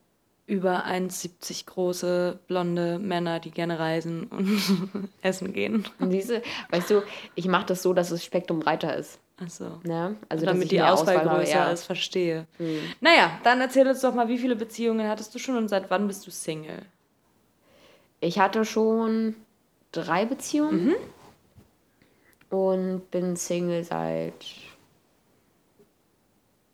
[0.50, 5.86] über 1,70 große blonde Männer, die gerne reisen und essen gehen.
[6.00, 7.04] Und Siehste, weißt du,
[7.36, 9.20] ich mache das so, dass das Spektrum breiter ist.
[9.38, 9.80] Achso.
[9.84, 10.18] Ne?
[10.28, 11.72] Also, Damit die Auswahl, habe, größer ja.
[11.72, 12.48] ist, verstehe.
[12.58, 12.80] Hm.
[13.00, 16.08] Naja, dann erzähl uns doch mal, wie viele Beziehungen hattest du schon und seit wann
[16.08, 16.82] bist du Single?
[18.20, 19.36] Ich hatte schon
[19.92, 20.96] drei Beziehungen Mhm.
[22.58, 24.46] und bin Single seit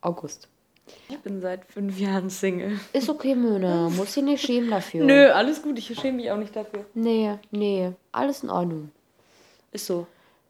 [0.00, 0.48] August.
[1.08, 2.78] Ich bin seit fünf Jahren Single.
[2.92, 3.90] Ist okay, Möhne.
[3.96, 5.04] Muss dich nicht schämen dafür.
[5.04, 6.86] Nö, alles gut, ich schäme mich auch nicht dafür.
[6.94, 7.92] Nee, nee.
[8.12, 8.90] Alles in Ordnung.
[9.72, 10.06] Ist so.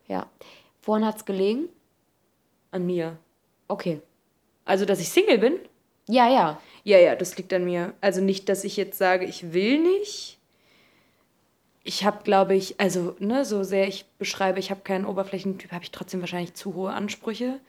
[0.09, 0.27] Ja.
[0.83, 1.69] Woran hat's gelegen?
[2.71, 3.17] An mir.
[3.69, 4.01] Okay.
[4.65, 5.59] Also, dass ich Single bin?
[6.09, 6.61] Ja, ja.
[6.85, 7.95] Ja, ja, das liegt an mir.
[8.01, 10.39] Also nicht, dass ich jetzt sage, ich will nicht.
[11.83, 15.85] Ich habe, glaube ich, also, ne, so sehr ich beschreibe, ich habe keinen Oberflächentyp, habe
[15.85, 17.61] ich trotzdem wahrscheinlich zu hohe Ansprüche.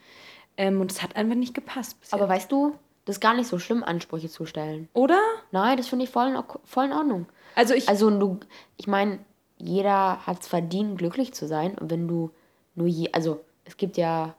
[0.58, 2.00] Ähm, und es hat einfach nicht gepasst.
[2.02, 2.20] Bisher.
[2.20, 2.74] Aber weißt du,
[3.06, 4.90] das ist gar nicht so schlimm, Ansprüche zu stellen.
[4.94, 5.20] Oder?
[5.52, 7.26] Nein, das finde ich voll in, voll in Ordnung.
[7.56, 7.88] Also ich.
[7.88, 8.40] Also du,
[8.78, 9.20] ich meine,
[9.58, 11.78] jeder hat es verdient, glücklich zu sein.
[11.78, 12.32] Und wenn du
[12.76, 14.36] nur je, also es gibt ja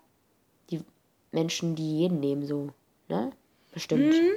[0.70, 0.82] die
[1.32, 2.68] Menschen, die jeden nehmen so,
[3.08, 3.32] ne?
[3.72, 4.12] Bestimmt.
[4.14, 4.30] Mhm.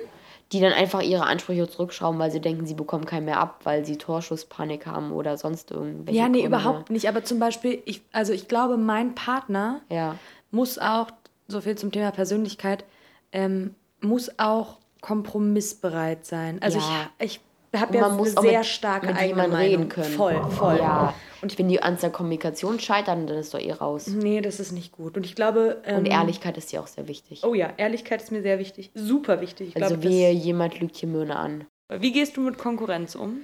[0.52, 3.86] Die dann einfach ihre Ansprüche zurückschrauben, weil sie denken, sie bekommen keinen mehr ab, weil
[3.86, 6.20] sie Torschusspanik haben oder sonst irgendwelche.
[6.20, 6.48] ja, nee, Gründe.
[6.58, 7.08] überhaupt nicht.
[7.08, 10.16] Aber zum Beispiel, ich, also ich glaube, mein Partner Ja.
[10.52, 11.08] muss auch,
[11.52, 12.84] so viel zum Thema Persönlichkeit,
[13.32, 16.60] ähm, muss auch kompromissbereit sein.
[16.62, 17.10] Also Ja.
[17.20, 17.40] ich,
[17.72, 19.58] ich habe ja man eine muss auch sehr mit, starke mit eigene Meinung.
[19.58, 20.14] reden können.
[20.14, 20.78] Voll, voll.
[20.78, 21.14] Ja.
[21.42, 24.08] Und wenn die Angst der Kommunikation scheitern, dann ist doch eh raus.
[24.08, 25.18] Nee, das ist nicht gut.
[25.18, 25.82] Und ich glaube.
[25.86, 27.44] Ähm, Und Ehrlichkeit ist ja auch sehr wichtig.
[27.44, 28.92] Oh ja, Ehrlichkeit ist mir sehr wichtig.
[28.94, 29.76] Super wichtig.
[29.76, 31.66] Ich also wehe, jemand lügt hier Möhne an.
[31.90, 33.42] wie gehst du mit Konkurrenz um?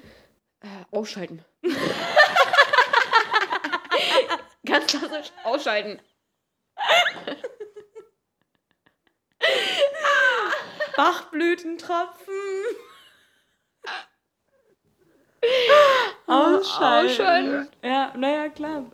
[0.92, 1.44] Ausschalten.
[4.66, 6.00] Ganz klassisch ausschalten.
[10.96, 12.34] Bachblütentropfen.
[16.26, 17.10] Ausschalten.
[17.10, 17.68] Ausschalten.
[17.84, 18.86] Ja, naja, klar.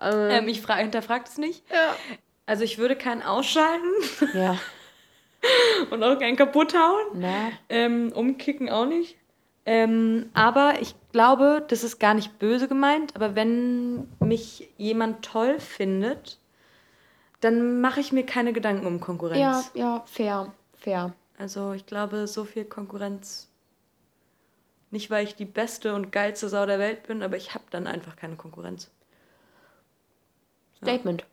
[0.00, 1.62] Ähm, Ähm, ich fra- hinterfrag es nicht.
[1.72, 1.94] ja.
[2.46, 3.92] Also ich würde keinen ausschalten
[4.34, 4.58] ja.
[5.90, 7.06] und auch keinen kaputt hauen.
[7.20, 9.16] Na, Ähm, umkicken auch nicht.
[9.66, 15.60] Ähm, aber ich glaube, das ist gar nicht böse gemeint, aber wenn mich jemand toll
[15.60, 16.38] findet,
[17.40, 19.40] dann mache ich mir keine Gedanken um Konkurrenz.
[19.40, 21.12] ja, ja, fair, fair.
[21.38, 23.48] Also ich glaube, so viel Konkurrenz.
[24.90, 27.86] Nicht, weil ich die beste und geilste Sau der Welt bin, aber ich habe dann
[27.86, 28.90] einfach keine Konkurrenz.
[30.76, 31.24] Statement.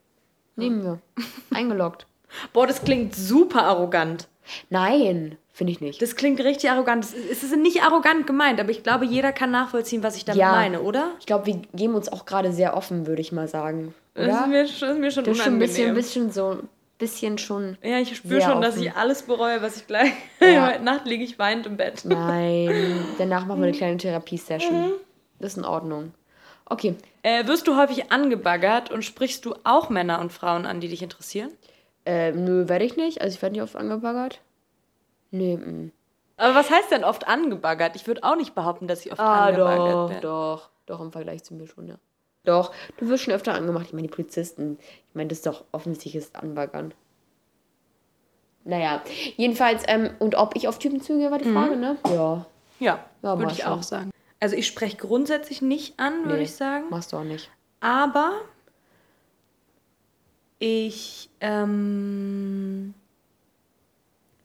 [0.56, 1.00] Nehmen wir.
[1.54, 2.06] Eingeloggt.
[2.54, 4.28] Boah, das klingt super arrogant.
[4.70, 6.02] Nein, finde ich nicht.
[6.02, 7.04] Das klingt richtig arrogant.
[7.04, 10.26] Es ist, es ist nicht arrogant gemeint, aber ich glaube, jeder kann nachvollziehen, was ich
[10.26, 10.52] damit Ja.
[10.52, 11.12] meine, oder?
[11.20, 13.93] Ich glaube, wir geben uns auch gerade sehr offen, würde ich mal sagen.
[14.17, 14.41] Das Oder?
[14.41, 15.60] ist mir, schon- ist mir schon das ist schon ein unangenehm.
[15.60, 16.60] bisschen, bisschen so,
[16.97, 17.77] bisschen schon.
[17.84, 20.12] ja, ich spüre schon, dass ich alles bereue, was ich gleich.
[20.41, 20.67] Ja.
[20.71, 22.03] Heute Nacht liege ich weinend im Bett.
[22.03, 23.06] Nein.
[23.19, 23.63] Danach machen Mhm.
[23.63, 24.93] wir eine kleine Therapiesession.
[25.39, 26.13] Das ist in Ordnung.
[26.65, 26.95] Okay.
[27.21, 31.01] Äh, wirst du häufig angebaggert und sprichst du auch Männer und Frauen an, die dich
[31.03, 31.51] interessieren?
[32.06, 33.21] Äh, nö, werde ich nicht.
[33.21, 34.41] Also ich werde nicht oft angebaggert.
[35.32, 35.91] Nee, mm.
[36.38, 37.95] Aber was heißt denn oft angebaggert?
[37.95, 40.21] Ich würde auch nicht behaupten, dass ich oft Ah, angebaggert doch, werde.
[40.27, 40.69] doch.
[40.88, 41.95] Doch, im Vergleich zu mir schon, ja.
[42.47, 43.88] Doch, du wirst schon öfter angemacht.
[43.88, 44.79] Ich meine, die Polizisten.
[45.10, 46.93] Ich meine, das ist doch offensichtliches Anbaggern.
[48.63, 49.01] Naja,
[49.36, 51.97] jedenfalls, ähm, und ob ich auf Typen zugehe, war die Frage, ne?
[52.07, 52.45] Ja.
[52.79, 53.71] Ja, Ja, würde ich schon.
[53.73, 54.12] auch sagen.
[54.39, 56.86] Also ich spreche grundsätzlich nicht an, würde Nee, ich sagen.
[56.89, 57.49] Machst du auch nicht.
[57.79, 58.39] Aber
[60.60, 62.93] ich ähm,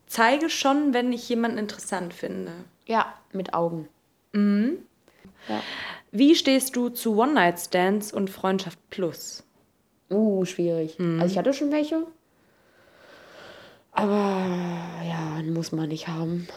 [0.07, 2.53] zeige schon, wenn ich jemanden interessant finde.
[2.87, 3.89] Ja, mit Augen.
[5.49, 5.61] Ja.
[6.11, 9.45] Wie stehst du zu One-Night-Stands und Freundschaft Plus?
[10.11, 10.99] Uh, schwierig.
[11.01, 12.07] Also ich hatte schon welche.
[13.93, 14.45] Aber
[15.07, 16.49] ja, muss man nicht haben.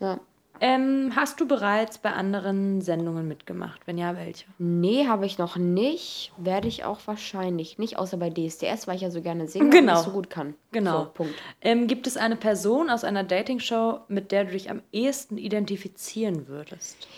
[0.00, 0.20] Ja.
[0.60, 3.80] Ähm, hast du bereits bei anderen Sendungen mitgemacht?
[3.86, 4.44] Wenn ja, welche?
[4.58, 6.32] Nee, habe ich noch nicht.
[6.36, 9.98] Werde ich auch wahrscheinlich nicht, außer bei DSDS, weil ich ja so gerne singe Genau.
[9.98, 10.54] und so gut kann.
[10.70, 11.04] Genau.
[11.04, 11.34] So, Punkt.
[11.60, 16.46] Ähm, gibt es eine Person aus einer Dating-Show, mit der du dich am ehesten identifizieren
[16.46, 17.08] würdest?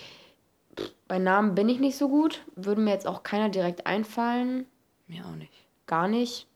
[1.09, 2.43] Bei Namen bin ich nicht so gut.
[2.57, 4.67] Würde mir jetzt auch keiner direkt einfallen.
[5.07, 5.53] Mir auch nicht.
[5.87, 6.47] Gar nicht.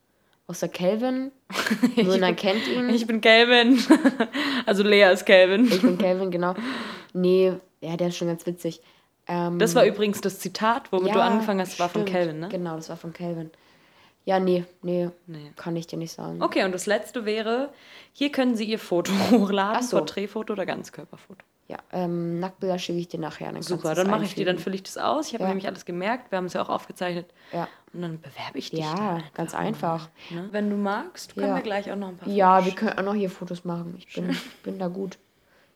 [0.47, 1.31] Außer Kelvin.
[1.97, 2.89] Mona kennt ihn.
[2.91, 3.79] Ich bin Calvin.
[4.67, 5.67] also Lea ist Calvin.
[5.67, 6.55] Ich bin Kelvin, genau.
[7.13, 8.81] Nee, ja, der ist schon ganz witzig.
[9.29, 12.17] Ähm, Das war übrigens das Zitat, womit du ja, angefangen hast, war von stimmt.
[12.17, 12.49] Calvin, ne?
[12.49, 13.51] Genau, das war von Calvin.
[14.25, 15.53] Ja, nee, nee, Nee.
[15.57, 16.43] kann ich dir nicht sagen.
[16.43, 17.71] Okay, und das letzte wäre,
[18.13, 19.99] hier können Sie Ihr Foto hochladen, so.
[19.99, 21.45] Porträtfoto oder Ganzkörperfoto.
[21.71, 23.53] Ja, ähm, Nacktbilder schicke ich dir nachher.
[23.53, 25.29] Dann Super, dann mache ich die, dann fülle ich das aus.
[25.29, 25.49] Ich habe Ja.
[25.51, 27.27] nämlich alles gemerkt, wir haben es ja auch aufgezeichnet.
[27.53, 27.69] Ja.
[27.93, 28.81] Und dann bewerbe ich dich.
[28.81, 30.09] Ja, einfach ganz einfach.
[30.31, 30.49] Ne?
[30.51, 31.55] Wenn du magst, können Ja.
[31.55, 33.95] wir gleich auch noch ein paar Ja, Fotos wir können auch noch hier Fotos machen.
[33.99, 35.19] Ich bin, ich bin da gut.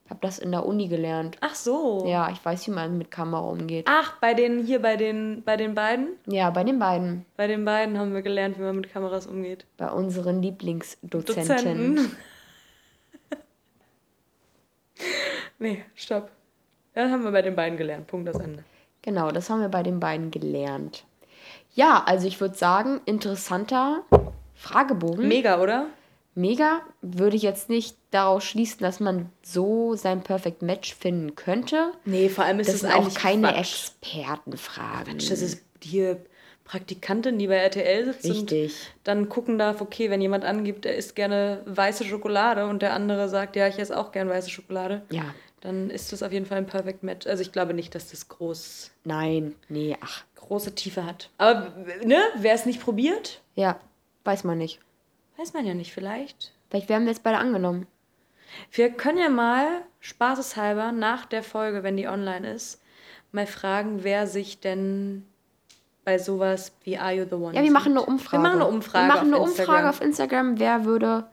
[0.05, 1.37] Ich habe das in der Uni gelernt.
[1.41, 2.05] Ach so.
[2.09, 3.87] Ja, ich weiß, wie man mit Kamera umgeht.
[3.89, 7.25] Ach, bei den hier bei den bei den beiden, Ja, bei den beiden.
[7.37, 9.65] bei den beiden haben wir gelernt, wie man mit Kameras umgeht.
[9.77, 11.95] Bei unseren Lieblingsdozenten.
[11.97, 12.17] Dozenten.
[15.59, 16.31] nee, stopp.
[16.95, 18.07] Ja, haben wir bei den beiden gelernt.
[18.07, 18.65] Punkt das Ende.
[19.03, 21.05] Genau, das haben wir bei den beiden gelernt.
[21.75, 24.05] Ja, also ich würde sagen, interessanter
[24.55, 25.27] Fragebogen.
[25.27, 25.87] Mega, oder?
[26.37, 26.81] Mega.
[27.03, 31.93] Würde ich jetzt nicht daraus schließen, dass man so sein Perfect Match finden könnte.
[32.05, 33.59] Nee, vor allem ist Das es auch keine Quatsch.
[33.59, 35.19] Expertenfragen.
[35.19, 36.25] Das ist hier
[36.65, 38.75] Praktikantin, die bei RTL sitzt Richtig.
[39.05, 43.29] dann gucken darf, okay, wenn jemand angibt, er isst gerne weiße Schokolade und der andere
[43.29, 45.35] sagt, ja, ich esse auch gern weiße Schokolade, Ja.
[45.61, 47.27] dann ist das auf jeden Fall ein Perfect Match.
[47.27, 49.55] Also ich glaube nicht, dass das groß, Nein.
[49.69, 50.25] Nee, ach.
[50.37, 51.29] große Tiefe hat.
[51.39, 51.73] Aber
[52.03, 53.79] ne, wer es nicht probiert, Ja,
[54.25, 54.81] weiß man nicht.
[55.37, 56.53] weiß man ja nicht, vielleicht.
[56.71, 57.87] Vielleicht werden wir jetzt beide angenommen.
[58.73, 62.81] Wir können ja mal spaßeshalber nach der Folge, wenn die online ist,
[63.33, 65.27] mal fragen, wer sich denn
[66.05, 68.03] bei sowas wie Are You the One Ja, wir machen eine.
[68.03, 68.43] Umfrage.
[68.43, 69.05] Wir machen eine Umfrage.
[69.07, 69.89] Wir machen eine auf Umfrage Instagram.
[69.89, 70.59] auf Instagram.
[70.61, 71.25] Wer würde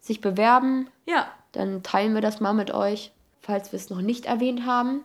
[0.00, 0.88] sich bewerben?
[1.06, 3.12] Ja, Dann teilen wir das mal mit euch.
[3.42, 5.02] Falls wir es noch nicht erwähnt haben,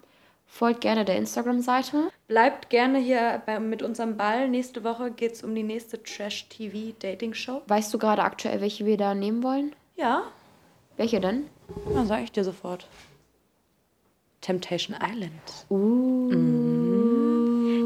[0.47, 2.09] folgt gerne der Instagram-Seite.
[2.27, 4.47] bleibt gerne hier bei, mit uns am Ball.
[4.49, 7.61] Nächste Woche geht es um die nächste Trash-TV-Dating-Show.
[7.67, 9.75] Weißt du gerade aktuell, welche wir da nehmen wollen?
[9.95, 10.23] Ja,
[10.97, 11.47] Welche denn?
[11.93, 12.87] dann sage ich dir sofort.
[14.41, 15.31] Temptation Island.
[15.69, 16.31] Uh.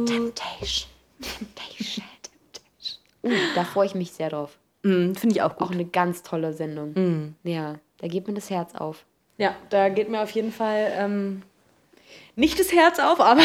[0.06, 0.89] Temptation.
[1.21, 2.06] Temptation.
[3.23, 4.58] Uh, da freue ich mich sehr drauf.
[4.84, 5.71] Mm, Finde ich auch Auch gut.
[5.71, 6.91] eine ganz tolle Sendung.
[6.93, 7.36] Mm.
[7.43, 9.06] Ja, da geht mir das Herz auf.
[9.38, 11.41] Ja, da geht mir auf jeden Fall ähm,
[12.36, 13.41] nicht das Herz auf, aber,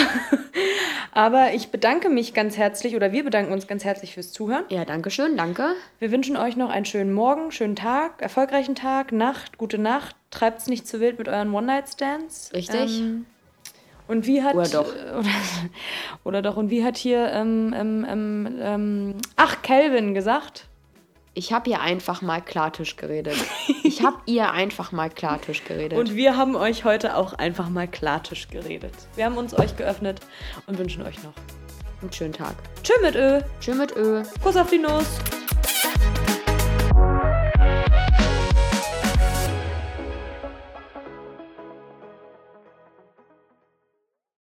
[1.13, 4.65] aber ich bedanke mich ganz herzlich oder wir bedanken uns ganz herzlich fürs Zuhören.
[4.69, 5.75] Ja, danke schön, danke.
[5.99, 10.17] Wir wünschen euch noch einen schönen Morgen, schönen Tag, erfolgreichen Tag, Nacht, gute Nacht.
[10.31, 12.51] Treibt es nicht zu wild mit euren One-Night-Stands.
[12.53, 13.01] Richtig.
[13.01, 13.27] Ähm,
[14.09, 14.55] und wie hat.
[14.55, 14.89] Oder doch.
[15.19, 15.31] Oder,
[16.25, 16.57] oder doch.
[16.57, 17.31] Und wie hat hier.
[17.33, 20.65] Ähm, ähm, ähm, ähm, ach, Calvin gesagt.
[21.35, 23.37] Ich habe ihr einfach mal Klartisch geredet.
[23.85, 25.97] Ich habe ihr einfach mal Klartisch geredet.
[25.97, 28.93] Und wir haben euch heute auch einfach mal Klartisch geredet.
[29.15, 30.21] Wir haben uns euch geöffnet
[30.67, 31.35] und wünschen euch noch.
[32.03, 32.57] einen schönen Tag.
[32.83, 33.41] Tschö mit Ö.
[33.61, 34.23] Tschüss mit Ö.
[34.43, 35.21] Kuss auf die Nuss.